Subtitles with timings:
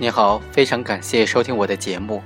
[0.00, 2.22] 你好，非常感谢收听我的节目。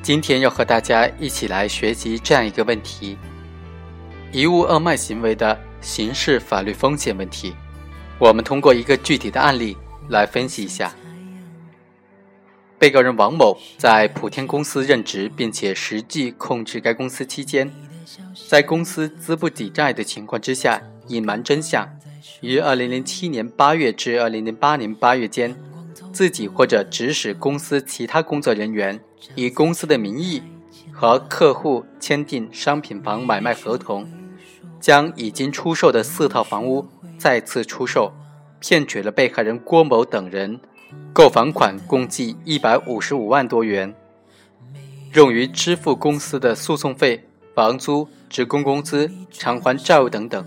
[0.00, 3.18] 今天要和大家一起来学习这样一个问题：
[4.32, 7.54] 遗物二卖行为的刑事法律风险问题。
[8.18, 9.76] 我们通过一个具体的案例
[10.08, 10.90] 来分析一下。
[12.78, 17.70] 被告人王某在普天公司任职，并且实际控制该公司期间，
[18.48, 21.86] 在公司资不抵债的情况之下，隐瞒真相，
[22.40, 25.54] 于2007年8月至2008年8月间。
[26.18, 28.98] 自己或者指使公司其他工作人员
[29.36, 30.42] 以公司的名义
[30.90, 34.04] 和客户签订商品房买卖合同，
[34.80, 36.84] 将已经出售的四套房屋
[37.16, 38.12] 再次出售，
[38.58, 40.58] 骗取了被害人郭某等人
[41.12, 43.94] 购房款共计一百五十五万多元，
[45.14, 50.44] 用于支付公司的诉讼费、房租、职工工资、偿还债务等等。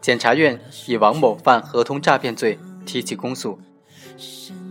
[0.00, 3.60] 检察院以王某犯合同诈骗罪提起公诉。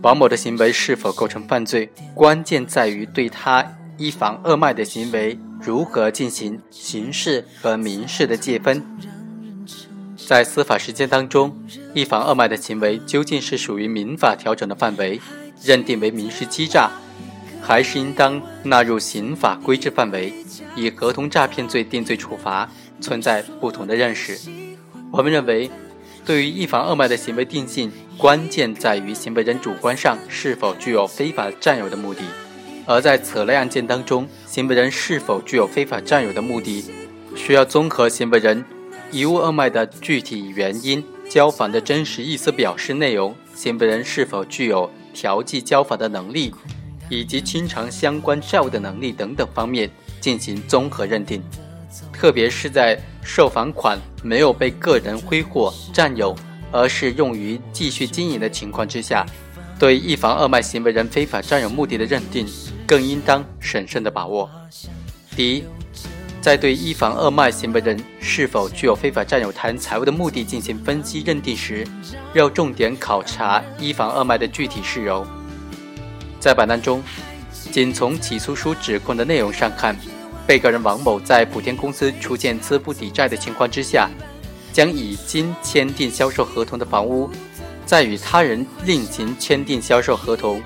[0.02, 3.62] 王某的行为是否构成犯罪，关键在于对他
[3.98, 8.82] 一房二卖的行为如何进行刑事和民事的界分。
[10.16, 11.54] 在司法实践当中，
[11.92, 15.20] 一房二卖的行为究竟是属于民法调整的范围，
[15.62, 16.90] 认定为民事欺诈，
[17.60, 20.32] 还是应当纳入刑法规制范围，
[20.74, 22.66] 以合同诈骗罪定罪处罚，
[23.02, 24.38] 存在不同的认识。
[25.12, 25.70] 我们认为。
[26.22, 32.20] 对于一房二卖的行为定性，关键在于行为人主观上是否具有非法占有的目的。
[32.86, 36.84] 而在此类案件当中，行为人是否具有非法占有的目的，
[37.34, 38.62] 需要综合行为人
[39.10, 46.54] 遗物二卖的具体原因、交房的真实意思表示内容、行为人是否具有调剂交房的能力，
[47.08, 49.88] 以及清偿相关债务的能力等等方面
[50.20, 51.42] 进行综合认定。
[52.12, 56.36] 特别是在售房款没有被个人挥霍占有，
[56.72, 59.24] 而是用于继续经营的情况之下，
[59.78, 62.46] 对一房二卖行为人非法占有目的的认定，
[62.86, 64.48] 更应当审慎的把握。
[65.36, 65.64] 第一，
[66.40, 71.86] 在对一房二卖行为人是否具有非法占有他人财物的目的进行分析认定时，
[72.34, 75.26] 要重点考察一房二卖的具体事由。
[76.38, 77.02] 在本案中，
[77.70, 79.96] 仅从起诉书指控的内容上看。
[80.46, 84.10] 被告人王某在普天公司出现资不抵债的情况之下，
[84.80, 87.30] 将已经签订销售合同的房屋，
[87.84, 90.62] 再与他人另行签订销售合同，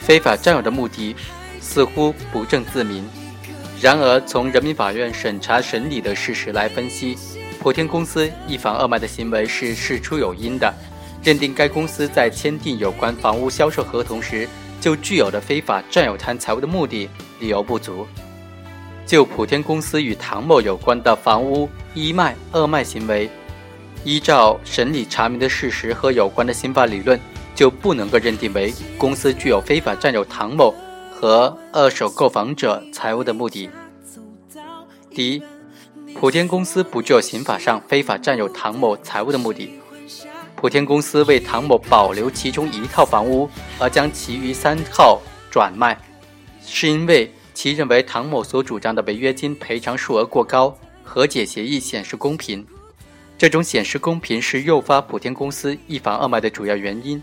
[0.00, 1.14] 非法占有的目的
[1.60, 3.08] 似乎不正自明。
[3.80, 7.16] 然而，从人民法院审查审理的事实来分析，
[7.60, 10.74] 普天公司一房二卖的行为是事出有因的，
[11.22, 14.48] 认定该公司在签订有关房屋销售合同时
[14.80, 18.04] 就具有了非法占有他人财物的目的，理由不足。
[19.08, 23.26] 就普天公司与唐某有关的房屋一卖、二卖行为，
[24.04, 27.18] 依照审理查明的事实和有关的刑法理论，
[27.54, 30.74] 就不能够认定为公司具有非法占有唐某
[31.10, 33.70] 和二手购房者财物的目的。
[35.10, 35.42] 第一，
[36.14, 39.80] 普天公司不具有刑法上非法占有唐某财物的目的。
[40.54, 43.48] 普天公司为唐某保留其中一套房屋，
[43.78, 45.18] 而将其余三套
[45.50, 45.98] 转卖，
[46.60, 47.32] 是因为。
[47.58, 52.64] 其认为唐某所主张的违约金赔偿数额过高，和解协议显示公平。
[53.36, 57.20] 这种显示公平是诱发普天公司一房二卖的主要原因。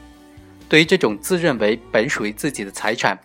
[0.68, 3.18] 对于这种自认为本属于自己的财产，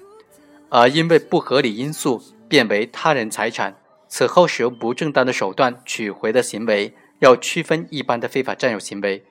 [0.68, 3.74] 而因为不合理因素变为他人财产，
[4.06, 9.24] 此后使用不正当的手段取回的行为，要区分一般的非法占有行为。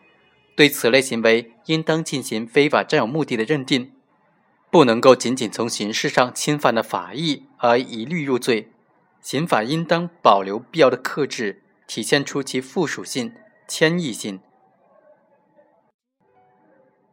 [0.53, 3.94] 对此类行为，应当进行非法占有目的的认定。
[4.72, 8.72] 不能够仅仅从形式上侵犯了法益而一律入罪，
[9.22, 13.34] 刑法应当保留必要的克制，体现出其附属性、
[13.68, 14.40] 迁移性。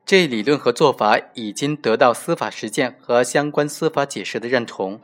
[0.04, 5.00] 这一理论和做法已经得到司法实践和相关司法解释的认同。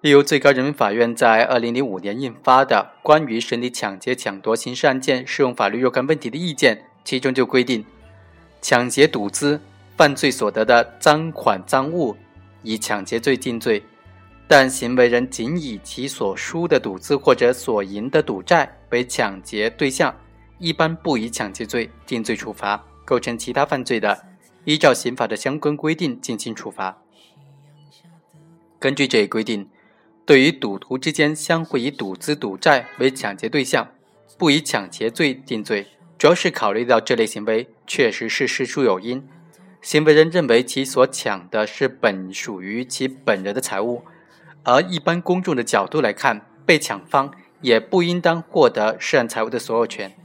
[0.00, 7.84] 例如，最高人民法院在二零零五年印发的《关于审理抢劫、抢夺刑事案件适用法律若干问题的意见》，其中就规定，
[8.60, 9.60] 抢劫赌资。
[9.96, 12.16] 犯罪所得的赃款赃物，
[12.62, 13.82] 以抢劫罪定罪，
[14.48, 20.14] 但行为人仅以其所输的赌资或者所赢的赌债为抢劫对象，
[20.58, 22.84] 一般不以抢劫罪定罪处罚。
[23.04, 24.18] 构成其他犯罪的，
[24.64, 27.02] 依照刑法的相关规定进行处罚。
[28.78, 29.68] 根据这一规定，
[30.24, 33.86] 对于赌徒之间相互以赌资赌债为抢劫对象，
[34.38, 35.86] 不以抢劫罪定罪，
[36.16, 39.22] 主要是考虑到这类行为确实是事出有因。
[39.84, 44.02] 行为人认为其所抢的是本属于其本人的财物，
[44.62, 50.16] 而一般公众的角度来看，被抢方也不应当获得涉案财物的所有权。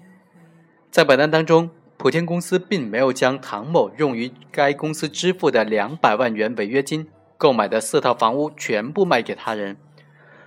[0.89, 9.75] 在本案当中，普天公司并没有将唐某用于该公司支付的两百万元违约金购买的四套房屋全部卖给他人，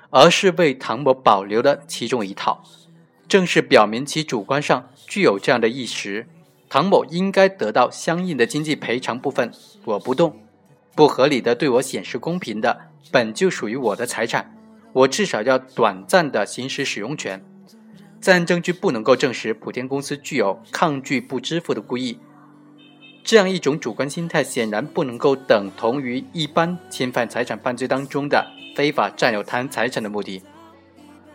[0.08, 2.64] 而是为唐某保留了其中一套。
[3.28, 6.26] 正是表明其主观上具有这样的意识，
[6.72, 9.52] 唐某应该得到相应的经济赔偿部分。
[9.84, 10.38] 我不动，
[10.96, 12.80] 不合理的对我显示公平的，
[13.10, 14.56] 本就属于我的财产，
[14.94, 17.44] 我至少要短暂的行使使用权。
[18.22, 22.18] 在案证据不能够证实普天公司具有抗拒不支付的故意，
[23.22, 30.42] 这样一种主观心态显然不能够等同于一般侵犯财产犯罪当中的非法占有他人财产的目的。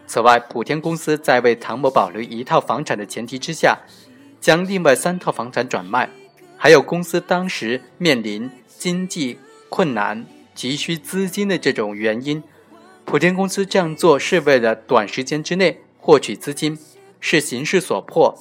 [0.07, 3.77] 此外，普天公司在为唐某保留一套房产的前提之下，
[4.39, 6.09] 将另外三套房产转卖，
[6.57, 9.39] 还有公司当时面临经济
[9.69, 12.43] 困难、急需资金的这种原因，
[13.05, 15.81] 普天公司这样做是为了短时间之内。
[15.99, 16.77] 获取资金
[17.19, 18.33] 是形势所迫，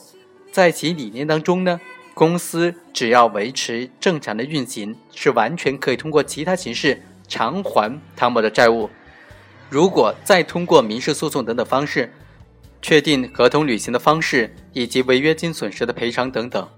[0.52, 1.80] 在其理念当中呢，
[2.14, 8.88] 公司只要维持正常的运行，是完全可以通过其他形式偿还汤某的债务。
[9.68, 12.12] 如果再通过民事诉讼等等方式
[12.80, 16.68] 确定合同履行的方式以及违约金损失的赔偿等等，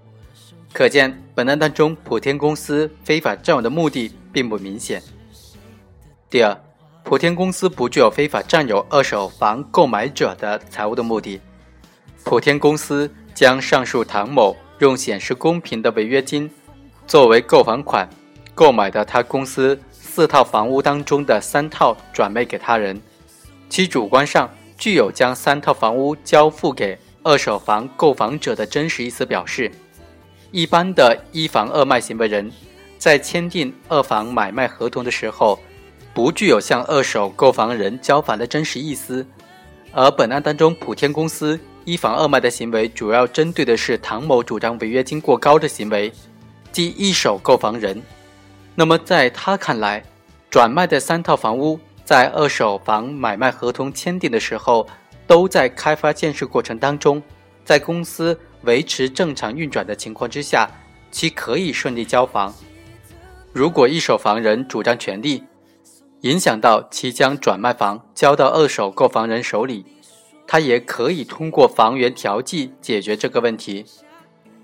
[0.73, 5.01] 可见本案当中普天公司非法占有的目的并不明显。
[6.29, 6.57] 第二。
[7.01, 11.41] 普天公司不具有非法占有二手房购买者的财务的目的。
[12.23, 16.47] 普天公司将上述唐某用显示公平的违约金
[17.07, 18.07] 作为购房款
[18.53, 23.01] 购买的他公司四套房屋当中的三套转卖给他人，
[23.69, 24.47] 其主观上
[24.79, 29.71] 具有将三套房屋交付给二手房购房者的真实意思表示。
[30.51, 32.51] 一般的一房二卖行为人，
[32.97, 35.59] 在签订二房买卖合同的时候。
[36.11, 39.25] 不具有向二手购房人交房的真实意思，
[39.93, 46.11] 而本案当中，普天公司一房二卖的行为主要针对的是唐某主张违约金过高的行为，
[46.73, 48.01] 即一手购房人。
[48.75, 50.03] 那么在他看来，
[50.49, 51.79] 转卖的三套房屋
[52.09, 54.87] 在二手房买卖合同签订的时候，
[55.27, 57.21] 都在开发建设过程当中，
[57.63, 60.67] 在公司维持正常运转的情况之下，
[61.11, 62.51] 其可以顺利交房。
[63.53, 65.43] 如果一手房人主张权利，
[66.21, 69.85] 影响到其将转卖房交到二手购房人手里，
[70.47, 73.85] 他也可以通过房源调剂解决这个问题。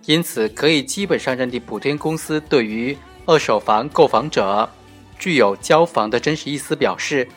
[0.06, 4.68] 因此，可以基本上认定普天公司对于二手房购房者
[5.18, 7.28] 具有交房的真实意思，表示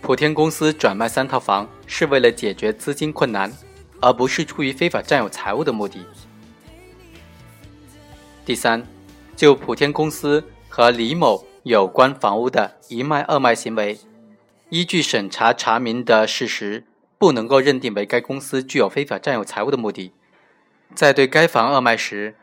[0.00, 3.52] 普天公司转卖三套房是为了解决资金困难，
[4.00, 6.04] 而不是出于非法占有财物的目的。
[8.44, 8.86] 第三，
[9.34, 11.46] 就普天公司和李某。
[11.66, 13.98] 有关房屋的一卖二卖行为，
[14.68, 16.84] 依据审查查明的事实，
[17.18, 20.12] 不能够认定为该公司具有非法占有财物的目的。
[20.94, 22.36] 在对该房二卖时，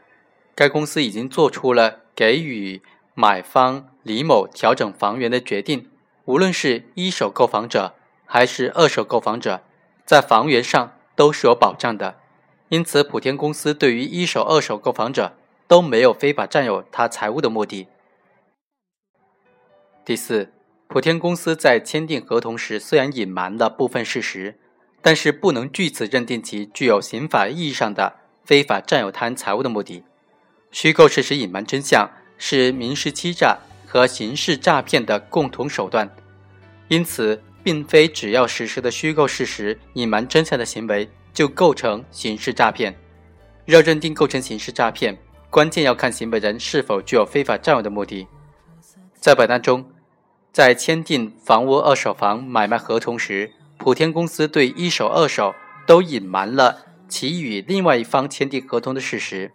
[0.53, 2.81] 该公司已经做出了给予
[3.15, 5.89] 买方李某调整房源的决定。
[6.25, 7.95] 无论是一手购房者
[8.25, 9.61] 还是二手购房者，
[10.05, 12.15] 在房源上都是有保障的。
[12.69, 15.35] 因此，普天公司对于一手、二手购房者
[15.67, 17.87] 都没有非法占有他财物的目的。
[20.05, 20.53] 第四，
[20.87, 24.57] 普天公司在签订合同时虽然隐瞒了部分事实，
[25.01, 30.03] 但是不能据此认定其具有刑法意义上的非法占有他人财物的目的。
[30.71, 33.59] 虚构事实、隐瞒真相是民事欺诈
[33.93, 36.09] 和刑事诈骗的共同手段，
[36.87, 42.95] 因此，并非只要实施的虚构事实、隐瞒真相的行为就构成刑事诈骗。
[43.65, 45.15] 要认定构成刑事诈骗，
[45.51, 48.25] 关键要看行为人是否具有非法占有的目的。
[49.13, 49.85] 在本案中。
[50.51, 55.53] 在签订房屋二手房买卖合同时，普天公司对一手、二手
[55.87, 59.51] 都隐瞒了其与另外一方签订合同的事实。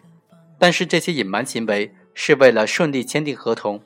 [0.58, 3.80] 但是这些隐瞒行为是为了顺利签订合同。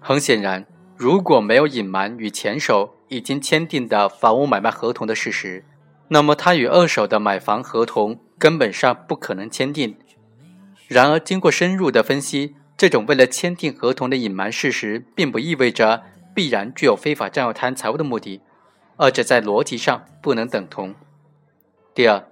[0.00, 5.64] 很显然，如果没有隐瞒与前手已经签订的房屋买卖合同的事实，
[6.08, 9.96] 那么他与二手的买房合同根本上不可能签订。
[10.86, 16.02] 然而，经过深入的分析，这种为了签订合同的隐瞒事实，并不意味着。
[16.34, 18.42] 必然具有非法占有他人财物的目的，
[18.96, 20.94] 二者在逻辑上不能等同。
[21.92, 22.28] 第二，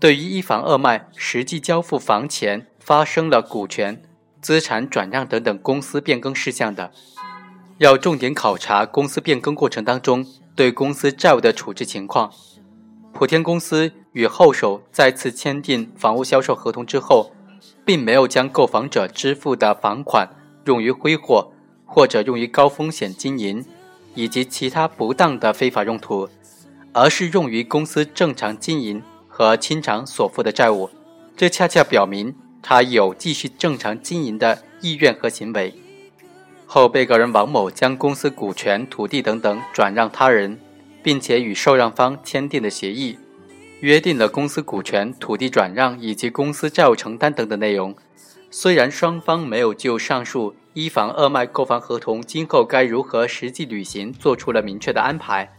[0.00, 4.02] 对于一房二卖实际交付房前发生了股权、
[4.40, 6.92] 资产转让等等公司变更事项的，
[7.78, 12.32] 要重点考察公司变更过程当中对公司债务的处置情况。
[13.12, 17.32] 普天公司与后手再次签订房屋销售合同之后，
[17.84, 20.28] 并没有将购房者支付的房款
[20.64, 21.52] 用于挥霍。
[21.90, 23.64] 或者用于高风险经营
[24.14, 26.28] 以及其他不当的非法用途，
[26.92, 30.90] 而是用于公司正常经营和清偿所负的债务。
[31.34, 35.74] 这恰恰表明他有继续正常经营的意愿和行为。
[36.66, 40.58] 后被告人王某将公司股权、土地等等转让他人，
[41.02, 43.18] 并且与受让方签订的协议，
[43.80, 47.96] 约定了公司股权、土地转让以及公司债务承担等等内容。
[48.50, 55.50] 虽然双方没有就上述一房二卖购房合同今后该如何实际履行做出了明确的安排。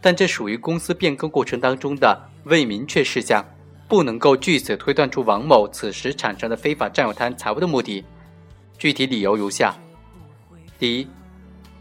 [0.00, 3.44] 但这属于公司变更过程当中的未明确事项，
[3.94, 8.04] 不能够据此推断出王某此时产生的非法占有他人财物的目的。
[8.76, 9.72] 具体理由如下：
[10.80, 11.06] 第一，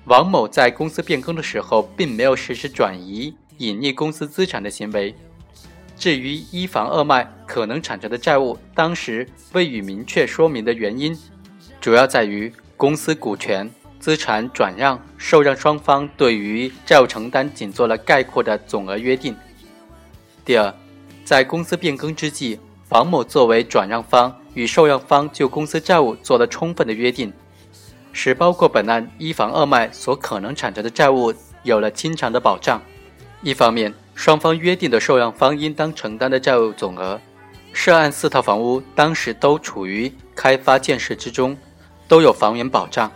[0.05, 5.15] 王某在公司变更的时候，并没有实施转移、隐匿公司资产的行为。
[5.97, 11.17] 至于一房二卖可能产生的债务，当时未予明确说明的原因，
[11.81, 13.67] 主要在于公司股权。
[13.99, 19.35] 资产转让、受让双方对于债务承担仅做了概括的总额约定。
[20.43, 20.75] 第二，
[21.23, 27.31] 在公司变更之际，房某作为转让方与受让方就公司债务做了充分的约定，
[28.11, 32.81] 使包括本案一房二卖所可能产生的债务有了清偿的保障。
[33.41, 37.19] 一方面，双方约定的受让方应当承担的债务总额，
[37.71, 41.57] 涉案四套房屋当时都处于开发建设之中，
[42.07, 43.11] 都有房源保障。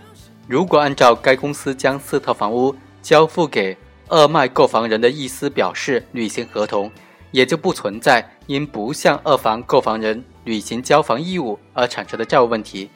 [0.47, 6.89] 如果按照该公司将四套房屋交付给二卖购房人的意思表示履行合同，
[7.37, 12.89] 也就不存在因不向二房购房人履行交房义务而产生的债务问题。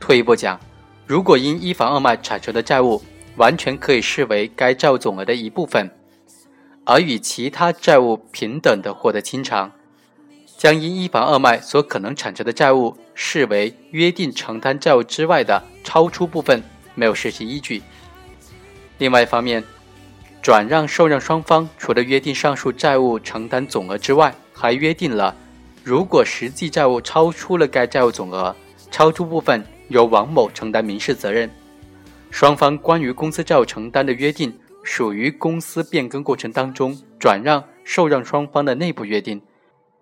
[0.00, 0.58] 退一步讲，
[1.04, 3.02] 如果因一房二卖产生的债务
[3.36, 5.90] 完全可以视为该债务总额的一部分，
[6.84, 9.70] 而与其他债务平等的获得清偿，
[10.56, 16.62] 将因一房二卖所可能产生的债务视为约定承担债务之外的超出部分。
[16.94, 17.82] 没有实际依据。
[18.96, 19.62] 另外一方面，
[20.46, 25.34] 转让受让双方除了约定上述债务承担总额之外，还约定了，
[25.82, 28.54] 如果实际债务超出了该债务总额，
[28.88, 31.50] 超出部分由王某承担民事责任。
[32.30, 39.42] 双方关于公司债务承担的约定，属于公司变更过程当中转让受让双方的内部约定，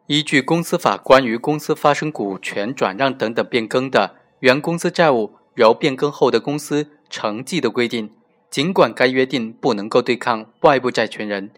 [0.08, 5.36] 依据公司法关于公司发生股权转让等等变更的原公司债务。
[5.54, 8.10] 由变更后的公司承继的规定，
[8.54, 11.50] 尽管该约定不能够对抗外部债权人，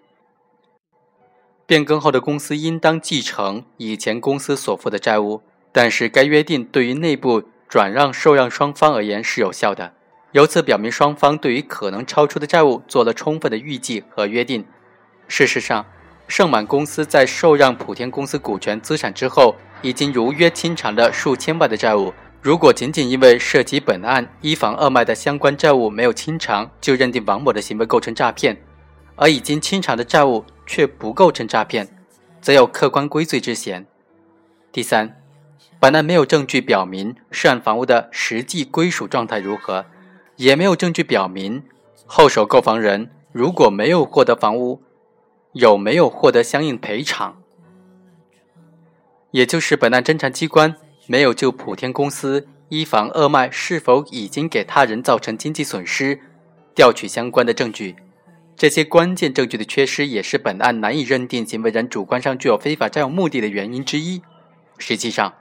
[1.66, 9.92] 变更后的公司应当继承以前公司所负的债务，但是该约定对于内部转让受让双方而言是有效的，
[10.32, 14.64] 由此表明双方对于可能超出的债务做了充分的预计和约定。
[15.28, 15.84] 事实上，
[16.26, 22.14] 盛满公司在受让普天公司股权资产之后，已经如约清偿了数千万的债务。
[22.46, 28.56] 如果仅仅因为涉及本案一房二卖的相关债务没有清偿，就认定王某的行为构成诈骗，
[29.16, 31.88] 而已经清偿的债务却不构成诈骗，
[32.40, 33.84] 则有客观归罪之嫌。
[34.70, 35.20] 第三，
[35.80, 39.84] 本案没有证据表明涉案房屋的实际归属状态如何，
[40.36, 41.64] 也没有证据表明
[42.06, 44.80] 后手购房人如果没有获得房屋，
[45.50, 47.42] 有没有获得相应赔偿，
[49.32, 50.76] 也就是本案侦查机关。
[51.06, 56.20] 没有就普天公司一房二卖是否已经给他人造成经济损失
[56.74, 57.94] 调取相关的证据，
[58.56, 64.20] 这些关键证据的缺失也是本案难以认定行为人主观上具有非法占有目的的原因之一。
[64.78, 65.32] 实际上，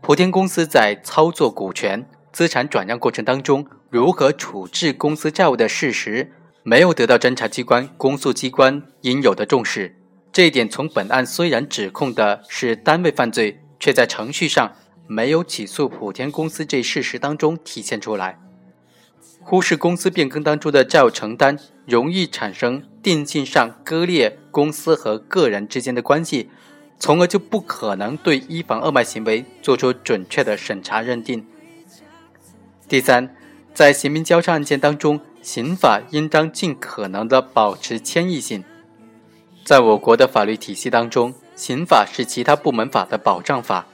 [0.00, 9.94] 普天公司在操作股权资产转让过程当中，如何处置公司债务的事实，没有得到侦查机关、公诉机关应有的重视。
[10.32, 14.72] 这一点从本案虽然指控的是单位犯罪，却在程序上。
[15.12, 18.38] 没有起诉普天公司这一事实当中体现出来，
[19.42, 26.48] 忽视公司变更当中的债务承担，容易产生定性上割裂公司和个人之间的关系，
[26.98, 31.46] 从而就不可能对一房二卖行为做出准确的审查认定。
[32.88, 33.36] 第三，
[33.74, 38.64] 在刑民交叉案件当中，刑法应当尽可能的保持迁移性。
[39.62, 43.86] 在我国的法律体系当中，刑法是其他部门法的保障法。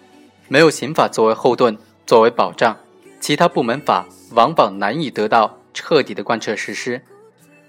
[0.48, 1.76] 没有刑法作为后盾、
[2.06, 2.76] 作为保障，
[3.20, 7.00] 其他部门法往往难以得到彻底的贯彻实施。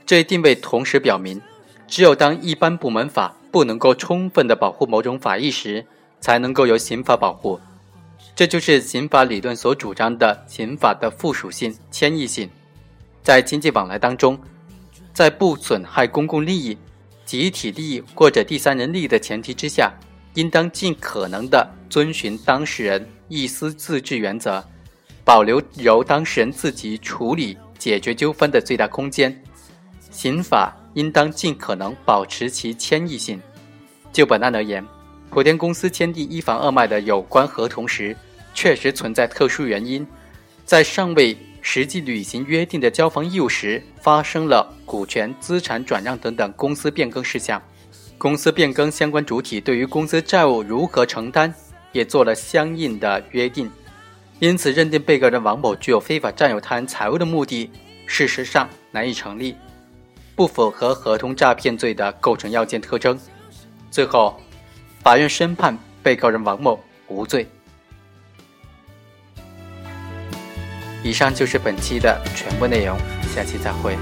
[0.05, 1.41] 这一定位同时表明，
[1.87, 5.85] 只有当一般部门法不能够充分的保护某种法益时，
[6.21, 7.59] 才能够由刑法保护。
[8.33, 12.49] 这就是刑法理论所主张的刑法的附属性、迁移性。
[13.21, 14.39] 在经济往来当中，
[15.13, 16.77] 在不损害公共利益、
[17.25, 19.91] 集体利益或者第三人利益的前提之下。
[20.35, 24.63] 应当尽可能的遵循当事人意思自治原则，
[25.23, 29.41] 保留由当事人自己处理解决纠纷的最大空间。
[30.11, 33.39] 刑法应当尽可能保持其迁移性。
[34.11, 34.83] 就本案而言，
[35.29, 38.15] 普天公司签订一房二卖的有关合同时，
[38.53, 40.05] 确实存在特殊原因，
[40.65, 47.61] 在尚未实际履行约定的交房义务时，发生了股权、资产转让等等公司变更事项。
[48.19, 51.53] 公司变更相关主体对于公司债务如何承担，
[51.93, 53.71] 也做了相应的约定。
[54.39, 57.71] 因此，认定被告人王某具有非法占有他人财物的目的，
[58.05, 59.55] 事实上难以成立，
[60.35, 63.17] 不符合合同诈骗罪的构成要件特征。
[63.89, 64.37] 最后，
[65.01, 67.47] 法院宣判被告人王某无罪。
[71.01, 72.97] 以上就是本期的全部内容，
[73.33, 73.97] 下期再会。